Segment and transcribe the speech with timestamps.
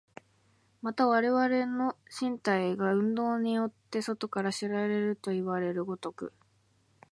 [0.81, 6.33] また我々の身体が運動によって外から知られるといわれる如く、